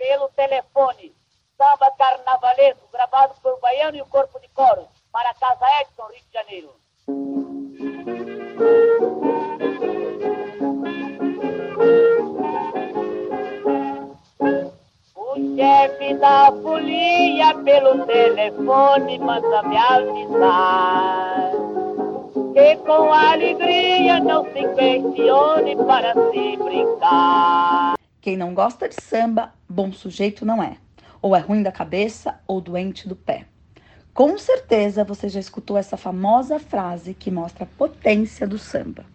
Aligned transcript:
pelo 0.00 0.30
telefone. 0.30 1.14
Samba 1.58 1.90
carnavalesco, 1.90 2.88
gravado 2.90 3.34
por 3.42 3.60
Baiano 3.60 3.98
e 3.98 4.00
o 4.00 4.06
Corpo 4.06 4.40
de 4.40 4.48
Coro, 4.48 4.88
para 5.12 5.28
a 5.28 5.34
Casa 5.34 5.66
Edson, 5.82 6.06
Rio 6.06 6.22
de 6.24 6.32
Janeiro. 6.32 6.70
O 15.14 15.36
chefe 15.54 16.14
da 16.14 16.50
folia 16.62 17.54
pelo 17.62 18.06
telefone 18.06 19.18
manda 19.18 19.62
me 19.64 19.76
avisar 19.76 21.50
que 22.54 22.76
com 22.76 23.12
alegria 23.12 24.18
não 24.18 24.44
se 24.44 24.66
questione 24.74 25.76
para 25.76 26.14
se 26.14 26.56
brincar. 26.56 27.94
Quem 28.22 28.36
não 28.36 28.54
gosta 28.54 28.88
de 28.88 28.96
samba, 29.00 29.52
bom 29.80 29.90
sujeito 29.92 30.44
não 30.44 30.62
é. 30.62 30.76
Ou 31.22 31.34
é 31.34 31.40
ruim 31.40 31.62
da 31.62 31.72
cabeça 31.72 32.38
ou 32.46 32.60
doente 32.60 33.08
do 33.08 33.16
pé. 33.16 33.46
Com 34.12 34.36
certeza 34.36 35.04
você 35.04 35.26
já 35.26 35.40
escutou 35.40 35.78
essa 35.78 35.96
famosa 35.96 36.58
frase 36.58 37.14
que 37.14 37.30
mostra 37.30 37.64
a 37.64 37.78
potência 37.78 38.46
do 38.46 38.58
samba. 38.58 39.06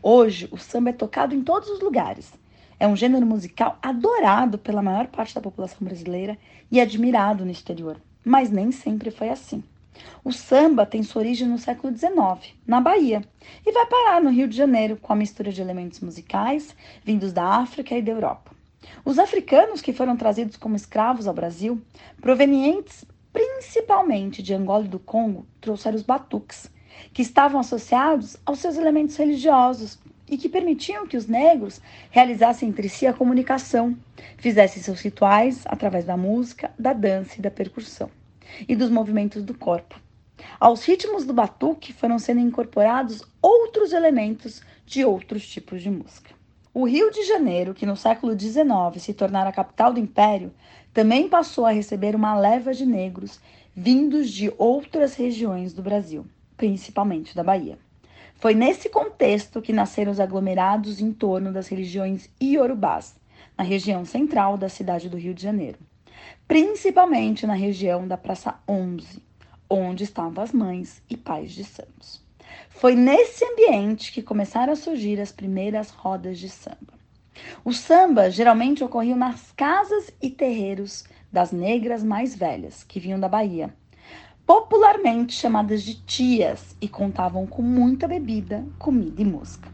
Hoje, 0.00 0.48
o 0.52 0.56
samba 0.56 0.90
é 0.90 0.92
tocado 0.92 1.34
em 1.34 1.42
todos 1.42 1.68
os 1.68 1.80
lugares. 1.80 2.32
É 2.78 2.86
um 2.86 2.94
gênero 2.94 3.26
musical 3.26 3.76
adorado 3.82 4.58
pela 4.58 4.80
maior 4.80 5.08
parte 5.08 5.34
da 5.34 5.40
população 5.40 5.78
brasileira 5.80 6.38
e 6.70 6.80
admirado 6.80 7.44
no 7.44 7.50
exterior. 7.50 7.96
Mas 8.24 8.48
nem 8.48 8.70
sempre 8.70 9.10
foi 9.10 9.28
assim. 9.28 9.60
O 10.22 10.30
samba 10.30 10.86
tem 10.86 11.02
sua 11.02 11.22
origem 11.22 11.48
no 11.48 11.58
século 11.58 11.96
XIX, 11.96 12.54
na 12.64 12.80
Bahia, 12.80 13.24
e 13.66 13.72
vai 13.72 13.86
parar 13.86 14.22
no 14.22 14.30
Rio 14.30 14.46
de 14.46 14.56
Janeiro 14.56 14.96
com 14.96 15.12
a 15.12 15.16
mistura 15.16 15.50
de 15.50 15.60
elementos 15.60 15.98
musicais 15.98 16.76
vindos 17.04 17.32
da 17.32 17.44
África 17.44 17.96
e 17.96 18.02
da 18.02 18.12
Europa. 18.12 18.61
Os 19.04 19.18
africanos 19.18 19.80
que 19.80 19.92
foram 19.92 20.16
trazidos 20.16 20.56
como 20.56 20.76
escravos 20.76 21.26
ao 21.26 21.34
Brasil, 21.34 21.80
provenientes 22.20 23.04
principalmente 23.32 24.42
de 24.42 24.52
Angola 24.52 24.84
e 24.84 24.88
do 24.88 24.98
Congo, 24.98 25.46
trouxeram 25.60 25.96
os 25.96 26.02
batuques, 26.02 26.70
que 27.12 27.22
estavam 27.22 27.60
associados 27.60 28.36
aos 28.44 28.58
seus 28.58 28.76
elementos 28.76 29.16
religiosos 29.16 29.98
e 30.28 30.36
que 30.36 30.48
permitiam 30.48 31.06
que 31.06 31.16
os 31.16 31.26
negros 31.26 31.80
realizassem 32.10 32.68
entre 32.68 32.88
si 32.88 33.06
a 33.06 33.12
comunicação, 33.12 33.96
fizessem 34.36 34.82
seus 34.82 35.00
rituais 35.00 35.62
através 35.66 36.04
da 36.04 36.16
música, 36.16 36.70
da 36.78 36.92
dança 36.92 37.38
e 37.38 37.42
da 37.42 37.50
percussão 37.50 38.10
e 38.68 38.76
dos 38.76 38.90
movimentos 38.90 39.42
do 39.42 39.54
corpo. 39.54 40.00
Aos 40.58 40.84
ritmos 40.84 41.24
do 41.24 41.32
batuque 41.32 41.92
foram 41.92 42.18
sendo 42.18 42.40
incorporados 42.40 43.22
outros 43.40 43.92
elementos 43.92 44.62
de 44.84 45.04
outros 45.04 45.46
tipos 45.46 45.82
de 45.82 45.90
música. 45.90 46.41
O 46.74 46.84
Rio 46.84 47.10
de 47.10 47.22
Janeiro, 47.24 47.74
que 47.74 47.84
no 47.84 47.96
século 47.96 48.38
XIX 48.38 49.02
se 49.02 49.12
tornara 49.12 49.50
a 49.50 49.52
capital 49.52 49.92
do 49.92 50.00
império, 50.00 50.52
também 50.92 51.28
passou 51.28 51.66
a 51.66 51.72
receber 51.72 52.14
uma 52.14 52.34
leva 52.34 52.72
de 52.72 52.86
negros 52.86 53.40
vindos 53.74 54.30
de 54.30 54.52
outras 54.58 55.14
regiões 55.14 55.72
do 55.72 55.82
Brasil, 55.82 56.26
principalmente 56.56 57.34
da 57.34 57.42
Bahia. 57.42 57.78
Foi 58.34 58.54
nesse 58.54 58.88
contexto 58.88 59.62
que 59.62 59.72
nasceram 59.72 60.12
os 60.12 60.20
aglomerados 60.20 61.00
em 61.00 61.12
torno 61.12 61.52
das 61.52 61.68
religiões 61.68 62.28
iorubás, 62.40 63.14
na 63.56 63.64
região 63.64 64.04
central 64.04 64.56
da 64.58 64.68
cidade 64.68 65.08
do 65.08 65.16
Rio 65.16 65.34
de 65.34 65.42
Janeiro 65.42 65.78
principalmente 66.46 67.46
na 67.46 67.54
região 67.54 68.06
da 68.06 68.16
Praça 68.16 68.54
11, 68.68 69.22
onde 69.68 70.04
estavam 70.04 70.42
as 70.42 70.52
mães 70.52 71.02
e 71.08 71.16
pais 71.16 71.52
de 71.52 71.64
santos. 71.64 72.22
Foi 72.68 72.94
nesse 72.94 73.44
ambiente 73.44 74.12
que 74.12 74.22
começaram 74.22 74.72
a 74.72 74.76
surgir 74.76 75.20
as 75.20 75.30
primeiras 75.30 75.90
rodas 75.90 76.38
de 76.38 76.48
samba. 76.48 76.94
O 77.64 77.72
samba 77.72 78.30
geralmente 78.30 78.84
ocorriam 78.84 79.16
nas 79.16 79.52
casas 79.52 80.10
e 80.20 80.30
terreiros 80.30 81.04
das 81.30 81.50
negras 81.50 82.02
mais 82.02 82.34
velhas, 82.34 82.84
que 82.84 83.00
vinham 83.00 83.18
da 83.18 83.28
Bahia, 83.28 83.74
popularmente 84.46 85.32
chamadas 85.32 85.82
de 85.82 85.94
tias, 86.02 86.76
e 86.80 86.88
contavam 86.88 87.46
com 87.46 87.62
muita 87.62 88.06
bebida, 88.06 88.66
comida 88.78 89.22
e 89.22 89.24
música. 89.24 89.70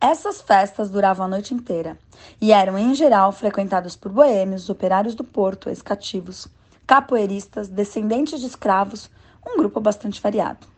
Essas 0.00 0.42
festas 0.42 0.90
duravam 0.90 1.26
a 1.26 1.28
noite 1.28 1.54
inteira 1.54 1.98
e 2.40 2.52
eram, 2.52 2.78
em 2.78 2.94
geral, 2.94 3.32
frequentadas 3.32 3.96
por 3.96 4.12
boêmios, 4.12 4.68
operários 4.68 5.14
do 5.14 5.24
porto, 5.24 5.70
escativos, 5.70 6.46
capoeiristas, 6.86 7.68
descendentes 7.68 8.40
de 8.40 8.46
escravos, 8.46 9.10
um 9.44 9.56
grupo 9.56 9.80
bastante 9.80 10.20
variado. 10.20 10.75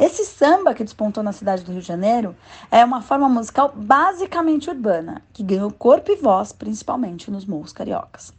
Esse 0.00 0.24
samba 0.24 0.72
que 0.72 0.82
despontou 0.82 1.22
na 1.22 1.30
cidade 1.30 1.62
do 1.62 1.72
Rio 1.72 1.82
de 1.82 1.86
Janeiro 1.86 2.34
é 2.70 2.82
uma 2.82 3.02
forma 3.02 3.28
musical 3.28 3.70
basicamente 3.76 4.70
urbana, 4.70 5.20
que 5.30 5.42
ganhou 5.42 5.70
corpo 5.70 6.10
e 6.10 6.16
voz 6.16 6.52
principalmente 6.52 7.30
nos 7.30 7.44
morros 7.44 7.70
cariocas. 7.70 8.32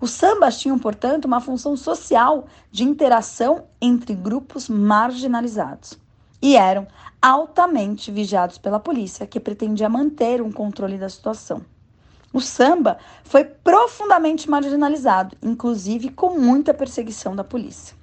Os 0.00 0.10
sambas 0.10 0.58
tinham, 0.58 0.80
portanto, 0.80 1.26
uma 1.26 1.40
função 1.40 1.76
social 1.76 2.48
de 2.72 2.82
interação 2.82 3.66
entre 3.80 4.16
grupos 4.16 4.68
marginalizados 4.68 5.96
e 6.42 6.56
eram 6.56 6.88
altamente 7.22 8.10
vigiados 8.10 8.58
pela 8.58 8.80
polícia, 8.80 9.28
que 9.28 9.38
pretendia 9.38 9.88
manter 9.88 10.42
um 10.42 10.50
controle 10.50 10.98
da 10.98 11.08
situação. 11.08 11.62
O 12.32 12.40
samba 12.40 12.98
foi 13.22 13.44
profundamente 13.44 14.50
marginalizado, 14.50 15.36
inclusive 15.40 16.08
com 16.08 16.36
muita 16.36 16.74
perseguição 16.74 17.36
da 17.36 17.44
polícia. 17.44 17.94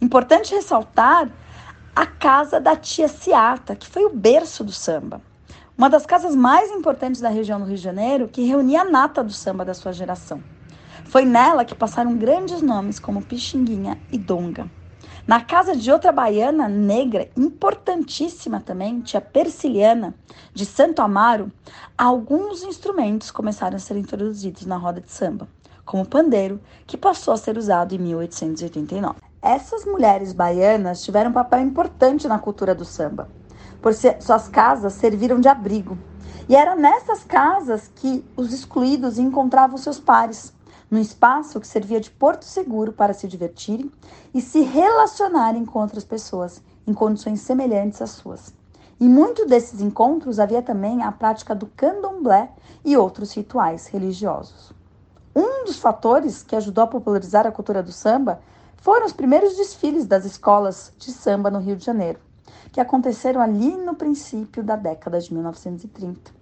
Importante 0.00 0.54
ressaltar 0.54 1.30
a 1.98 2.06
casa 2.06 2.60
da 2.60 2.76
tia 2.76 3.08
Ciata, 3.08 3.74
que 3.74 3.88
foi 3.88 4.04
o 4.04 4.14
berço 4.14 4.62
do 4.62 4.70
samba. 4.70 5.20
Uma 5.76 5.90
das 5.90 6.06
casas 6.06 6.32
mais 6.32 6.70
importantes 6.70 7.20
da 7.20 7.28
região 7.28 7.58
do 7.58 7.66
Rio 7.66 7.74
de 7.74 7.82
Janeiro, 7.82 8.28
que 8.28 8.46
reunia 8.46 8.82
a 8.82 8.84
nata 8.84 9.24
do 9.24 9.32
samba 9.32 9.64
da 9.64 9.74
sua 9.74 9.92
geração. 9.92 10.40
Foi 11.06 11.24
nela 11.24 11.64
que 11.64 11.74
passaram 11.74 12.16
grandes 12.16 12.62
nomes 12.62 13.00
como 13.00 13.24
Pixinguinha 13.24 13.98
e 14.12 14.16
Donga. 14.16 14.70
Na 15.26 15.40
casa 15.40 15.74
de 15.74 15.90
outra 15.90 16.12
baiana 16.12 16.68
negra, 16.68 17.28
importantíssima 17.36 18.60
também, 18.60 19.00
tia 19.00 19.20
Persiliana, 19.20 20.14
de 20.54 20.64
Santo 20.64 21.02
Amaro, 21.02 21.50
alguns 21.96 22.62
instrumentos 22.62 23.32
começaram 23.32 23.74
a 23.74 23.80
ser 23.80 23.96
introduzidos 23.96 24.64
na 24.64 24.76
roda 24.76 25.00
de 25.00 25.10
samba, 25.10 25.48
como 25.84 26.04
o 26.04 26.08
pandeiro, 26.08 26.60
que 26.86 26.96
passou 26.96 27.34
a 27.34 27.36
ser 27.36 27.58
usado 27.58 27.92
em 27.92 27.98
1889. 27.98 29.27
Essas 29.40 29.84
mulheres 29.84 30.32
baianas 30.32 31.02
tiveram 31.02 31.30
um 31.30 31.34
papel 31.34 31.60
importante 31.60 32.26
na 32.26 32.38
cultura 32.38 32.74
do 32.74 32.84
samba, 32.84 33.28
por 33.80 33.94
suas 33.94 34.48
casas 34.48 34.94
serviram 34.94 35.40
de 35.40 35.48
abrigo. 35.48 35.96
E 36.48 36.56
era 36.56 36.74
nessas 36.74 37.22
casas 37.22 37.90
que 37.94 38.24
os 38.36 38.52
excluídos 38.52 39.18
encontravam 39.18 39.78
seus 39.78 40.00
pares 40.00 40.52
num 40.90 40.98
espaço 40.98 41.60
que 41.60 41.66
servia 41.66 42.00
de 42.00 42.10
porto 42.10 42.44
seguro 42.44 42.92
para 42.92 43.12
se 43.12 43.28
divertirem 43.28 43.92
e 44.32 44.40
se 44.40 44.60
relacionarem 44.60 45.64
com 45.64 45.78
outras 45.78 46.04
pessoas 46.04 46.62
em 46.86 46.94
condições 46.94 47.40
semelhantes 47.40 48.00
às 48.00 48.10
suas. 48.10 48.54
Em 49.00 49.08
muitos 49.08 49.46
desses 49.46 49.80
encontros 49.80 50.40
havia 50.40 50.62
também 50.62 51.02
a 51.02 51.12
prática 51.12 51.54
do 51.54 51.66
candomblé 51.66 52.50
e 52.84 52.96
outros 52.96 53.32
rituais 53.34 53.86
religiosos. 53.86 54.72
Um 55.36 55.64
dos 55.64 55.78
fatores 55.78 56.42
que 56.42 56.56
ajudou 56.56 56.82
a 56.82 56.88
popularizar 56.88 57.46
a 57.46 57.52
cultura 57.52 57.82
do 57.82 57.92
samba 57.92 58.40
foram 58.80 59.06
os 59.06 59.12
primeiros 59.12 59.56
desfiles 59.56 60.06
das 60.06 60.24
escolas 60.24 60.92
de 60.98 61.12
samba 61.12 61.50
no 61.50 61.58
Rio 61.58 61.76
de 61.76 61.84
Janeiro, 61.84 62.20
que 62.72 62.80
aconteceram 62.80 63.40
ali 63.40 63.76
no 63.76 63.94
princípio 63.94 64.62
da 64.62 64.76
década 64.76 65.20
de 65.20 65.32
1930. 65.32 66.32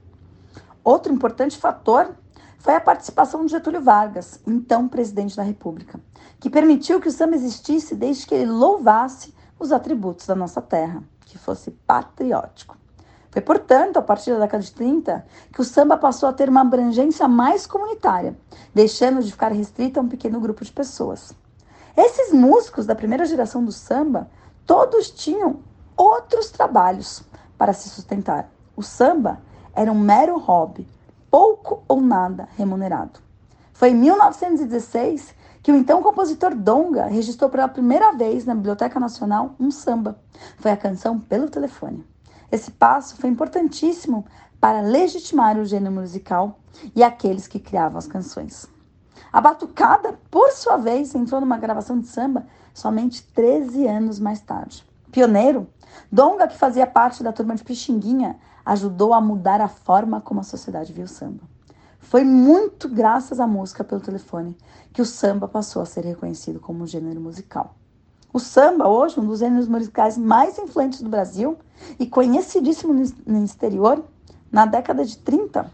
Outro 0.84 1.12
importante 1.12 1.58
fator 1.58 2.14
foi 2.58 2.74
a 2.74 2.80
participação 2.80 3.44
de 3.44 3.52
Getúlio 3.52 3.80
Vargas, 3.80 4.40
então 4.46 4.88
presidente 4.88 5.36
da 5.36 5.42
República, 5.42 5.98
que 6.38 6.50
permitiu 6.50 7.00
que 7.00 7.08
o 7.08 7.12
samba 7.12 7.36
existisse 7.36 7.94
desde 7.94 8.26
que 8.26 8.34
ele 8.34 8.50
louvasse 8.50 9.34
os 9.58 9.72
atributos 9.72 10.26
da 10.26 10.34
nossa 10.34 10.60
terra, 10.60 11.02
que 11.24 11.38
fosse 11.38 11.70
patriótico. 11.70 12.76
Foi, 13.30 13.42
portanto, 13.42 13.98
a 13.98 14.02
partir 14.02 14.32
da 14.32 14.40
década 14.40 14.62
de 14.62 14.72
30 14.72 15.26
que 15.52 15.60
o 15.60 15.64
samba 15.64 15.96
passou 15.96 16.28
a 16.28 16.32
ter 16.32 16.48
uma 16.48 16.62
abrangência 16.62 17.26
mais 17.28 17.66
comunitária, 17.66 18.36
deixando 18.74 19.22
de 19.22 19.30
ficar 19.30 19.52
restrito 19.52 19.98
a 19.98 20.02
um 20.02 20.08
pequeno 20.08 20.40
grupo 20.40 20.64
de 20.64 20.72
pessoas. 20.72 21.34
Esses 21.96 22.32
músicos 22.32 22.84
da 22.84 22.94
primeira 22.94 23.24
geração 23.24 23.64
do 23.64 23.72
samba, 23.72 24.28
todos 24.66 25.10
tinham 25.10 25.60
outros 25.96 26.50
trabalhos 26.50 27.22
para 27.56 27.72
se 27.72 27.88
sustentar. 27.88 28.50
O 28.76 28.82
samba 28.82 29.40
era 29.74 29.90
um 29.90 29.98
mero 29.98 30.38
hobby, 30.38 30.86
pouco 31.30 31.82
ou 31.88 32.00
nada 32.00 32.48
remunerado. 32.56 33.20
Foi 33.72 33.90
em 33.90 33.94
1916 33.94 35.34
que 35.62 35.72
o 35.72 35.76
então 35.76 36.02
compositor 36.02 36.54
Donga 36.54 37.06
registrou 37.06 37.50
pela 37.50 37.66
primeira 37.66 38.12
vez 38.12 38.44
na 38.44 38.54
Biblioteca 38.54 39.00
Nacional 39.00 39.54
um 39.58 39.70
samba. 39.70 40.18
Foi 40.58 40.70
a 40.70 40.76
canção 40.76 41.18
Pelo 41.18 41.48
Telefone. 41.48 42.06
Esse 42.52 42.70
passo 42.70 43.16
foi 43.16 43.30
importantíssimo 43.30 44.24
para 44.60 44.80
legitimar 44.80 45.58
o 45.58 45.64
gênero 45.64 45.94
musical 45.94 46.58
e 46.94 47.02
aqueles 47.02 47.48
que 47.48 47.58
criavam 47.58 47.98
as 47.98 48.06
canções. 48.06 48.75
A 49.36 49.40
batucada, 49.42 50.18
por 50.30 50.50
sua 50.50 50.78
vez, 50.78 51.14
entrou 51.14 51.42
numa 51.42 51.58
gravação 51.58 52.00
de 52.00 52.06
samba 52.06 52.46
somente 52.72 53.22
13 53.34 53.86
anos 53.86 54.18
mais 54.18 54.40
tarde. 54.40 54.82
Pioneiro, 55.12 55.68
Donga, 56.10 56.48
que 56.48 56.56
fazia 56.56 56.86
parte 56.86 57.22
da 57.22 57.34
turma 57.34 57.54
de 57.54 57.62
Pixinguinha, 57.62 58.38
ajudou 58.64 59.12
a 59.12 59.20
mudar 59.20 59.60
a 59.60 59.68
forma 59.68 60.22
como 60.22 60.40
a 60.40 60.42
sociedade 60.42 60.90
viu 60.90 61.04
o 61.04 61.08
samba. 61.08 61.42
Foi 61.98 62.24
muito 62.24 62.88
graças 62.88 63.38
à 63.38 63.46
música 63.46 63.84
pelo 63.84 64.00
telefone 64.00 64.56
que 64.90 65.02
o 65.02 65.04
samba 65.04 65.46
passou 65.46 65.82
a 65.82 65.84
ser 65.84 66.06
reconhecido 66.06 66.58
como 66.58 66.84
um 66.84 66.86
gênero 66.86 67.20
musical. 67.20 67.74
O 68.32 68.38
samba, 68.40 68.88
hoje, 68.88 69.20
um 69.20 69.26
dos 69.26 69.40
gêneros 69.40 69.68
musicais 69.68 70.16
mais 70.16 70.58
influentes 70.58 71.02
do 71.02 71.10
Brasil 71.10 71.58
e 72.00 72.06
conhecidíssimo 72.06 72.94
no 73.26 73.44
exterior, 73.44 74.02
na 74.50 74.64
década 74.64 75.04
de 75.04 75.18
30. 75.18 75.70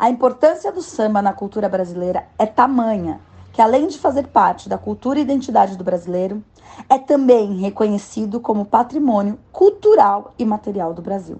A 0.00 0.08
importância 0.08 0.72
do 0.72 0.80
samba 0.80 1.20
na 1.20 1.34
cultura 1.34 1.68
brasileira 1.68 2.26
é 2.38 2.46
tamanha 2.46 3.20
que, 3.52 3.60
além 3.60 3.86
de 3.86 3.98
fazer 3.98 4.28
parte 4.28 4.66
da 4.66 4.78
cultura 4.78 5.18
e 5.18 5.22
identidade 5.22 5.76
do 5.76 5.84
brasileiro, 5.84 6.42
é 6.88 6.98
também 6.98 7.58
reconhecido 7.58 8.40
como 8.40 8.64
patrimônio 8.64 9.38
cultural 9.52 10.32
e 10.38 10.44
material 10.46 10.94
do 10.94 11.02
Brasil. 11.02 11.38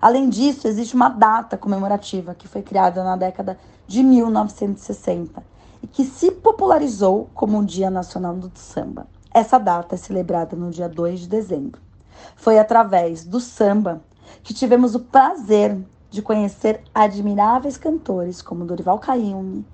Além 0.00 0.28
disso, 0.28 0.68
existe 0.68 0.94
uma 0.94 1.08
data 1.08 1.56
comemorativa 1.56 2.32
que 2.32 2.46
foi 2.46 2.62
criada 2.62 3.02
na 3.02 3.16
década 3.16 3.58
de 3.88 4.04
1960 4.04 5.42
e 5.82 5.88
que 5.88 6.04
se 6.04 6.30
popularizou 6.30 7.28
como 7.34 7.58
o 7.58 7.66
Dia 7.66 7.90
Nacional 7.90 8.34
do 8.34 8.52
Samba. 8.54 9.08
Essa 9.34 9.58
data 9.58 9.96
é 9.96 9.98
celebrada 9.98 10.54
no 10.54 10.70
dia 10.70 10.88
2 10.88 11.22
de 11.22 11.28
dezembro. 11.28 11.80
Foi 12.36 12.56
através 12.56 13.24
do 13.24 13.40
samba 13.40 14.00
que 14.44 14.54
tivemos 14.54 14.94
o 14.94 15.00
prazer 15.00 15.76
de 16.16 16.22
conhecer 16.22 16.82
admiráveis 16.94 17.76
cantores 17.76 18.40
como 18.40 18.64
Dorival 18.64 18.98
Caymmi, 18.98 19.66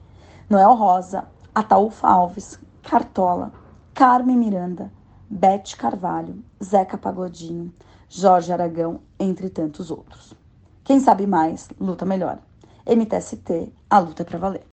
Noel 0.50 0.75
Rosa, 0.75 1.29
Ataúfa 1.55 2.09
Alves, 2.09 2.59
Cartola, 2.83 3.53
Carmen 3.94 4.37
Miranda, 4.37 4.91
Bete 5.31 5.77
Carvalho, 5.77 6.43
Zeca 6.62 6.99
Pagodinho, 6.99 7.73
Jorge 8.09 8.53
Aragão, 8.53 8.99
entre 9.21 9.49
tantos 9.49 9.89
outros. 9.93 10.35
Quem 10.83 10.99
sabe 10.99 11.29
mais, 11.29 11.71
luta 11.81 12.05
melhor. 12.05 12.39
MTST, 12.85 13.73
a 13.89 14.00
luta 14.00 14.23
é 14.23 14.25
pra 14.25 14.39
valer. 14.39 14.67